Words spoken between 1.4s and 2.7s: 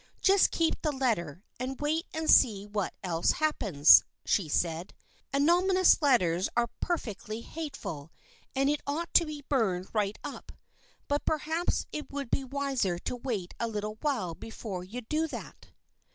and wait and see